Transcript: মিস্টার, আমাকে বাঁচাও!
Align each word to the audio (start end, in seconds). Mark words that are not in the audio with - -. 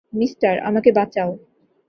মিস্টার, 0.13 0.53
আমাকে 0.59 0.89
বাঁচাও! 0.91 1.31